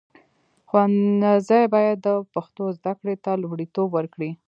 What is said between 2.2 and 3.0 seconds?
پښتو زده